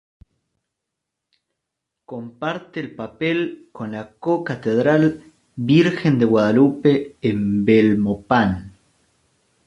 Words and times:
Comparte 2.07 2.79
el 2.79 2.95
papel 2.95 3.69
con 3.71 3.91
la 3.91 4.11
Co-catedral 4.13 5.23
Virgen 5.55 6.17
de 6.17 6.25
Guadalupe 6.25 7.17
en 7.21 7.63
Belmopán. 7.65 8.73